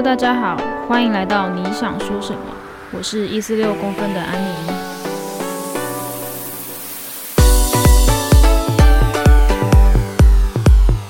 [0.00, 2.40] 大家好，欢迎来到你想说什么？
[2.92, 4.48] 我是一四六公分的安妮。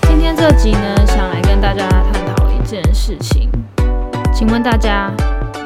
[0.09, 3.51] 今天这集呢，想来跟大家探讨一件事情，
[4.33, 5.13] 请问大家，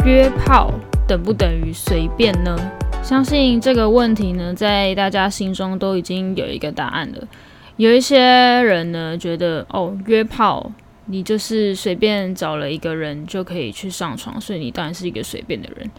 [0.04, 0.73] 约炮
[1.07, 2.59] 等不等于随便呢？
[3.04, 7.18] 相信这个问题呢，在大家心中都已经有一个答案了。
[7.77, 10.73] 有一些人呢，觉得哦，约炮
[11.12, 15.91] 你就是随便找了一个人就可以去上床，所以你当然是一个随便的人。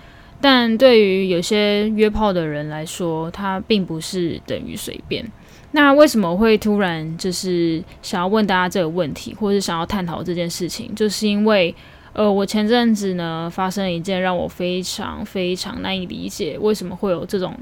[0.41, 5.23] 但对于有些约炮的人来说，他并不是等于随便。
[5.71, 10.93] 那为什么会突然就是想要问大家这个问题，或是想要探讨这件事情？
[10.95, 11.73] 就是因为
[12.13, 17.55] 呃，我前阵子呢发生了一件让我非常非常难以理解为什么会有这种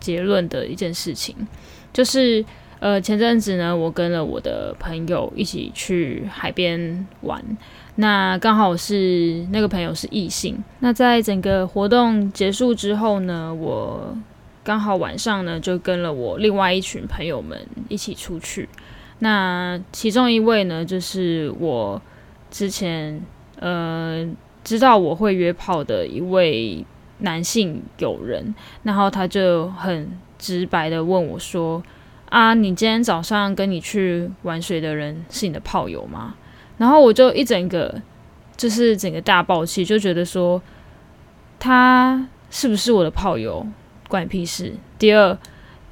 [0.00, 1.36] 结论的一件事情，
[1.92, 2.44] 就是
[2.82, 7.40] 呃前阵子呢，我跟了我的朋友一起去海边玩，
[7.94, 14.16] 那刚好是那个朋友是异性，那在整个活动结束之后呢，我
[14.64, 17.56] 刚好晚上呢就跟了我另外一群朋友们
[17.88, 18.68] 一起出去，
[19.20, 22.02] 那其中一位呢就是我
[22.50, 23.22] 之前。
[23.64, 24.28] 呃，
[24.64, 26.84] 知道我会约炮的一位
[27.18, 31.80] 男性友人，然后他就很直白的问我说
[32.32, 36.34] ：“啊，你今天早上跟你去玩水的人是你的炮友吗？”
[36.78, 38.00] 然后我就一整个
[38.56, 40.60] 就是整个大爆气，就觉得说
[41.58, 43.66] 他是不是我的炮友，
[44.08, 44.72] 关你屁事。
[44.98, 45.36] 第二，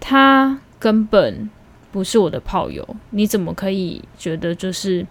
[0.01, 1.51] 他根本
[1.93, 5.07] 不是我的炮友，你怎么可以觉得就是？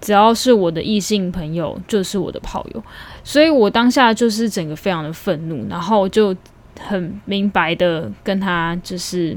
[0.00, 2.80] 只要是我的异性朋友，就是我的炮友，
[3.24, 6.32] 所以我当下就是整个非常的愤怒，然后就
[6.78, 9.36] 很明白的跟他就是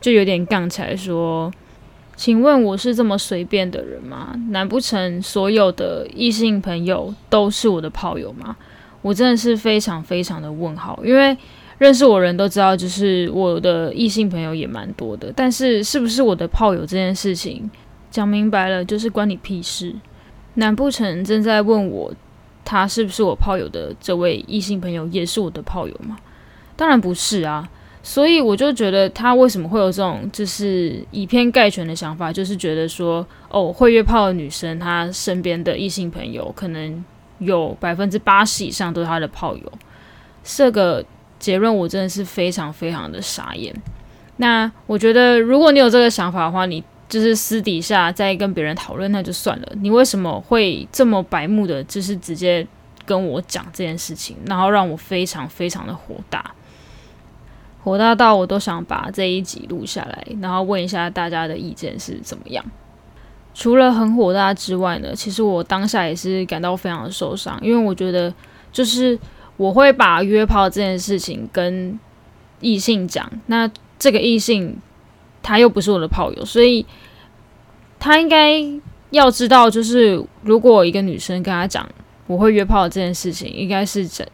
[0.00, 1.52] 就有点杠起来说
[2.16, 4.34] ：“请问我是这么随便的人吗？
[4.48, 8.56] 难不成所有的异性朋友都是我的炮友吗？”
[9.02, 11.34] 我真的是非常非常的问号，因为
[11.78, 17.70] 认识我人都知道，就是我的异性朋友也蛮多的，但是是不是我的炮友这件事情？
[18.10, 19.94] 讲明白了，就是关你屁事。
[20.54, 22.12] 难不成正在问我
[22.64, 26.18] 他是不是我炮友的这位异性朋友也是我的炮友吗？
[26.76, 27.66] 当然不是啊。
[28.02, 37.04] 所以我就觉得他为什么会有这种就是以偏概全的想法，就是觉得说哦，会约炮的女生，她身边的异性朋友可能
[37.38, 39.72] 有百分之八十以上都是她的炮友。
[40.42, 41.04] 这个
[41.38, 43.74] 结论我真的是非常非常的傻眼。
[44.38, 46.82] 那我觉得如果你有这个想法的话，你。
[47.10, 49.68] 就是私底下再跟别人讨论，那就算了。
[49.80, 52.64] 你为什么会这么白目的，就是直接
[53.04, 56.54] 跟我讲这件事情，然后让我非常非常的火大，
[57.82, 62.64] 火大到我都想把这一集录下来，然后问一下大家的意见是怎么样。
[63.54, 68.32] 除了很火大之外呢，其实我当下也是感到非常的受伤，因为我觉得
[68.72, 69.18] 就是
[69.56, 71.98] 我会把约炮这件事情跟
[72.60, 74.78] 异性讲，那这个异性。
[75.42, 76.84] 他又不是我的炮友，所以
[77.98, 78.62] 他应该
[79.08, 81.88] 要知道，就是如果一个女生跟他讲
[82.26, 84.28] 我会约炮这件事情，应该是怎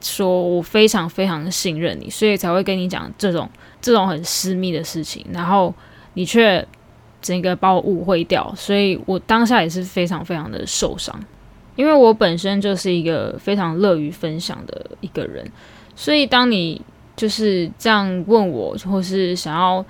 [0.00, 3.48] 说我非常非常信任你，所以才会跟你讲这种
[3.80, 5.74] 这种很私密的事情，然后
[6.14, 6.66] 你却
[7.20, 11.18] 整个把我误会掉，所以我当下也是非常非常的受伤，
[11.76, 15.46] 因为我本身就是一个非常乐于分享的一个人，
[15.94, 16.80] 所以当你
[17.16, 19.84] 就是这样问我，或是想要。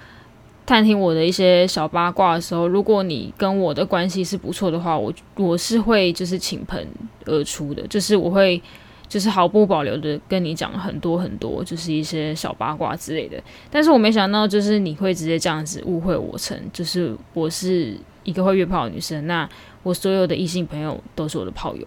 [0.67, 6.87] 探听我的一些小八卦的时候，如果你跟我的关系是不错的话，我我是会就是倾盆
[7.25, 8.63] 而出的，就是我会
[9.11, 13.37] 就是毫不保留的跟你讲很多很多，就是一些小八卦之类的。
[13.69, 19.27] 但是我没想到，就是你会直接这样子误会我成，就是我是一个会约炮的女生。
[19.27, 19.47] 那
[19.83, 21.85] 我所有的异性朋友都是我的炮友。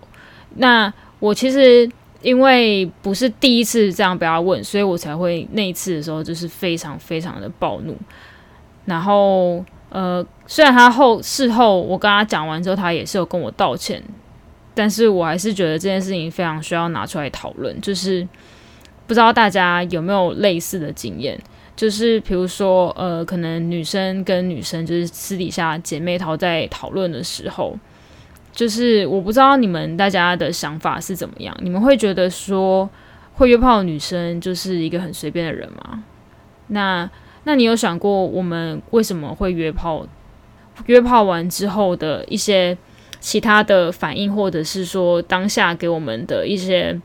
[0.57, 1.89] 那我其实
[2.21, 7.95] 因为不是第一次这样被他问，所以我才会那一次的时候就是非常非常的暴怒。
[8.85, 14.03] 然后，呃，虽然他后事后我跟他讲完之后，他也是有跟我道歉，
[14.73, 17.79] 但是我还是觉得这件事情非常需要拿出来讨论。
[17.81, 18.27] 就是
[19.07, 21.39] 不知道大家有没有类似的经验，
[21.75, 27.77] 就是比如说，呃，可能女生跟女生就是私底下姐妹淘在讨论的时候，
[28.51, 32.89] 就是我不知道你们大家的想法是怎么样，你们会觉得说
[33.33, 36.03] 会约炮的女生就是一个很随便的人吗？
[36.67, 37.09] 那？
[37.45, 40.07] 那你有想过我们为什么会约炮？
[40.85, 42.77] 约炮完之后的一些
[43.23, 46.99] 其他的反应，或者是说当下给我们的一些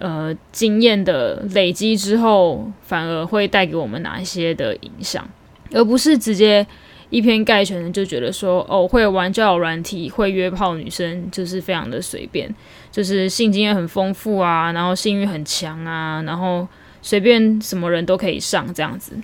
[0.00, 5.26] 呃经验的累积之后，反而会带给我们哪一些的影响，
[5.72, 6.66] 而不是直接
[7.08, 12.54] 一篇概全的就觉得说，哦，会玩交友软体、会约炮女生就是非常的随便，
[12.90, 16.68] 就是性经验很丰富啊，然后性欲很强啊，然后
[17.00, 19.16] 随便什么人都可以上这样子。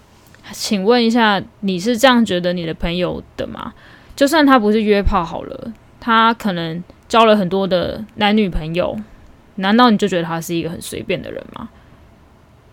[0.53, 3.75] 请问一下，你是这样觉得你的朋友的吗？
[4.17, 5.73] 就算他不是约炮好了，
[6.08, 8.99] 他可能交了很多的男女朋友，
[9.56, 11.69] 难道你就觉得他是一个很随便的人吗？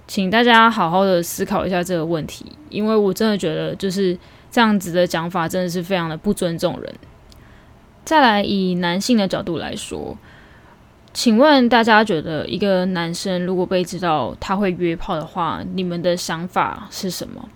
[0.07, 4.17] 请大家好好的思考一下这个问题，因为我真的觉得就是
[4.49, 6.95] 这样子的讲法真的是非常的不尊重人。
[8.05, 10.17] 再来以男性的角度来说，
[11.13, 17.49] 请问大家觉得一个男生如果被知道他会约炮的话，你们的想法是什么？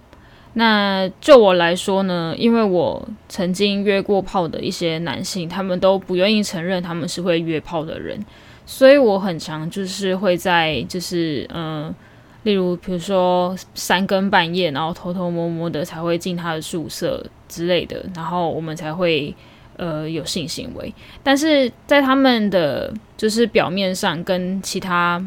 [0.59, 8.19] 那就我来说呢，因为我曾经约过炮的一些男性，他们都不愿意承认他们是会约炮的人，
[8.65, 11.95] 所以我很常就是会在就是嗯。
[12.43, 19.35] 例如，比如说三更半夜，然后偷偷摸摸的才会进他的宿舍之类的，然后我们才会
[19.75, 20.91] 呃有性行为。
[21.21, 25.21] 但是在他们的就是表面上跟其他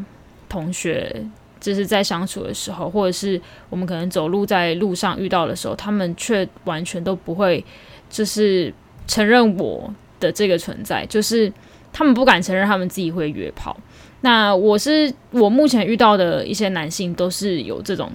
[0.49, 1.23] 同学
[1.63, 3.39] 就是在相处的时候，或者是
[3.69, 7.63] 我们可能走路在路上遇到的时候，他们却完全都不会
[8.09, 8.71] 就是
[9.07, 11.51] 承认我的这个存在，就是
[11.93, 13.75] 他们不敢承认他们自己会约炮。
[14.19, 18.11] 那我是我目前遇到的一些男性都是有这种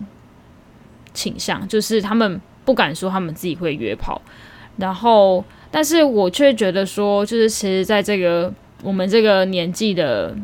[1.15, 4.21] 倾向，就是他们不敢说他们自己会约炮，
[4.77, 8.53] 然后，但是我却觉得说，就是其实在这个
[8.83, 10.37] 我们这个年纪的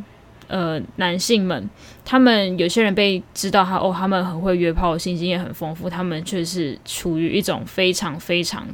[0.54, 1.68] 呃男性们，
[2.04, 8.66] 他们有些人被知道他哦，他们很会约炮，性经验很丰富，他们却是处于一种非常非常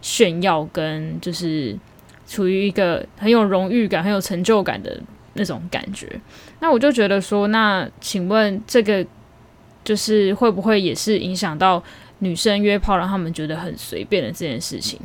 [0.00, 1.76] 炫耀跟就是
[2.26, 4.98] 处于一个很有荣誉感、很有成就感的。
[5.38, 6.08] 那种感觉，
[6.60, 9.04] 那我就觉得说，那请问这个
[9.84, 11.84] 就是会不会也是影响到
[12.20, 14.98] 女生约炮让他们觉得很随便的这件事情？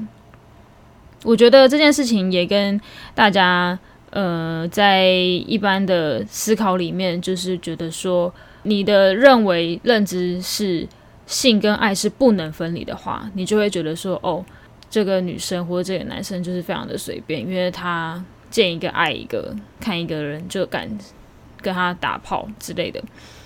[1.25, 2.79] 我觉得这件事情也跟
[3.13, 3.77] 大家
[4.11, 10.87] 呃在一般的思考里面，就是觉得说，你的认为认知是
[11.25, 14.45] 性跟爱是不能分离的话，你就会觉得说，哦，
[14.89, 18.23] 这个女生或者这个男生就是非常的随便，因为他。
[18.51, 20.85] 见一个爱一个，看一个人就敢
[21.61, 23.01] 跟他打炮之类的，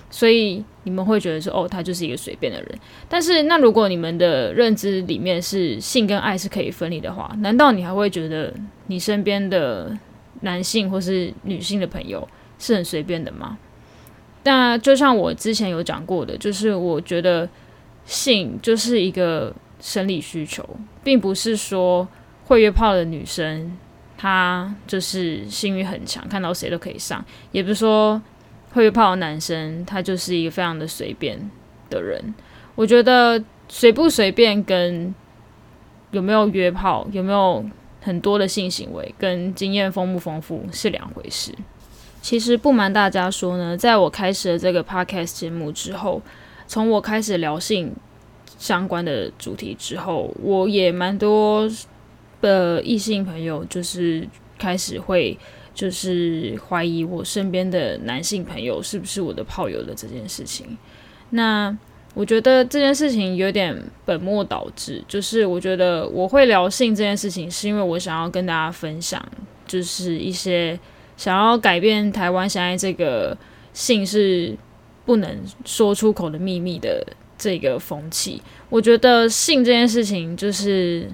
[0.10, 2.80] 所以你们会觉得说，哦，他就是一个随便的人。
[3.08, 8.52] 但是，那如果你们的认知里面是性跟爱是可以分离的话，难道你还会觉得
[8.88, 9.96] 你身边的
[10.46, 12.26] 男性或是女性的朋友
[12.58, 13.58] 是很随便的吗？
[14.44, 17.50] 那就像我之前有讲过的，就是我觉得
[18.06, 20.64] 性就是一个生理需求，
[21.04, 22.08] 并不是说
[22.46, 23.78] 会约炮的女生。
[24.18, 28.22] 她就是性欲很强，看到谁都可以上，也不是说
[28.72, 31.38] 会约炮的男生，他就是一个非常的随便
[31.90, 32.34] 的人。
[32.76, 35.14] 我觉得随不随便跟
[36.12, 37.64] 有没有约炮、有没有
[38.06, 41.52] 很多的性行为、跟经验丰不丰富是两回事。
[42.22, 46.22] 其实不瞒大家说呢，在我开始了这个 podcast 节目之后，
[46.68, 47.94] 从我开始聊性
[48.58, 51.70] 相关的主题之后，我也蛮多。
[52.42, 54.28] 的异性朋友就是
[54.60, 55.36] 开始会
[55.74, 60.78] 就是怀疑我身边的男性朋友是不是我的炮友的这件事情。
[61.32, 61.76] 那
[62.16, 69.24] 我觉得这件事情有点本末倒置，就是我觉得我会聊性这件事情，是因为我想要跟大家分享，
[69.68, 70.80] 就是一些
[71.16, 73.38] 想要改变台湾现在这个
[73.74, 74.58] 性是
[75.06, 77.06] 不能说出口的秘密的
[77.38, 78.42] 这个风气。
[78.70, 81.08] 我觉得性这件事情就是。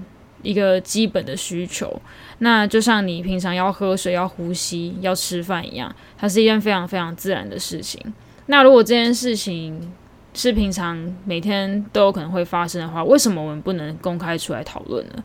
[0.43, 2.01] 一个基本的需求，
[2.39, 8.01] 那就像你平常要喝水、要呼吸、要吃饭一样，它是一件非常非常自然的事情。
[8.47, 9.93] 那如果这件事情
[10.33, 15.23] 是平常每天都有可能会发生的话，为什么我们不能公开出来讨论呢？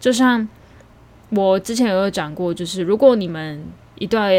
[0.00, 0.46] 就像
[1.30, 3.64] 我之前有讲过，就是如果你们
[3.96, 4.32] 一段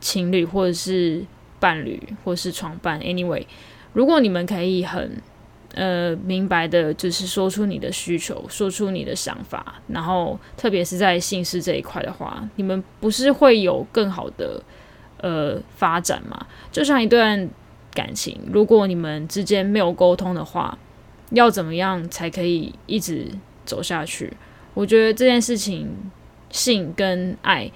[0.00, 1.24] 情侣或者是
[1.58, 3.44] 伴侣或是床伴，anyway，
[3.92, 5.20] 如果你们可以很
[5.74, 14.62] 呃，明白的，就是说出你的需求，说出你的想法，然后特别是在姓氏这一块的话，你们不是会有更好的
[15.16, 16.46] 呃发展吗？
[16.70, 17.48] 就像一段
[17.94, 20.76] 感情，如果你们之间没有沟通的话，
[21.30, 23.26] 要怎么样才可以一直
[23.64, 24.32] 走下去？
[24.74, 25.88] 我觉得这件事情，
[26.50, 27.70] 性跟爱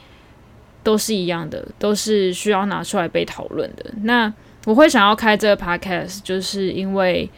[0.83, 3.93] 都是一样的，都是需要拿出来被讨论的。
[4.03, 4.33] 那
[4.65, 7.31] 我会想要开这个 podcast，就是因为。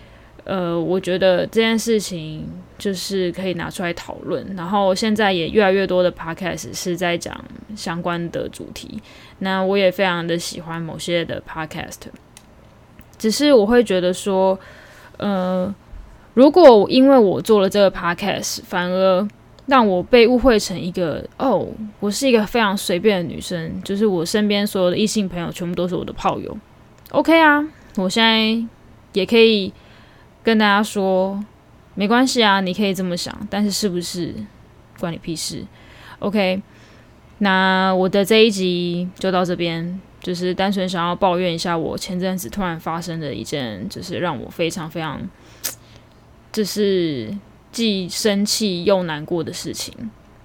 [0.44, 7.38] 呃，我觉得这件事情就是可以拿出来讨论，然后现在也越来越多的 podcast 是在讲
[7.76, 8.98] 相关的主题。
[9.40, 11.98] 那我也非常的喜欢某些的 podcast，
[13.18, 14.58] 只是我会觉得说，
[15.16, 15.74] 呃，
[16.34, 19.26] 如果因为我做了这个 podcast，反而
[19.66, 21.66] 让我被误会成一个哦，
[22.00, 26.56] 我是一个非常随便的女生，就是我身边所有的异性朋友全部都是我的炮友。
[27.10, 28.66] OK 啊，我现在
[29.12, 29.72] 也可以
[30.42, 31.42] 跟大家说，
[31.94, 34.34] 没关系啊，你可以这么想，但是是不是
[35.00, 35.64] 关你屁事
[36.20, 36.62] ？OK，
[37.38, 40.00] 那我的这一集就到这边。
[40.20, 45.20] 就是单纯想要抱怨一下，我前阵子突然发生的一件，就是让我非常非常，
[46.52, 47.32] 就是
[47.70, 49.94] 既生气又难过的事情。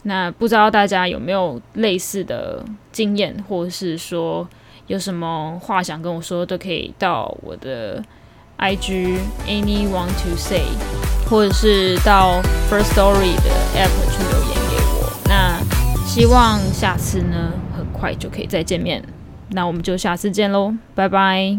[0.03, 4.47] 那不知道大家有没有类似的经验，或者是说
[4.87, 8.03] 有什么话想跟我说，都可以到我的
[8.59, 10.61] IG any want to say，
[11.29, 15.09] 或者是到 First Story 的 App 去留言给我。
[15.29, 15.59] 那
[16.05, 19.01] 希望下次呢，很快就可以再见面。
[19.53, 21.57] 那我们就下次见喽，拜拜。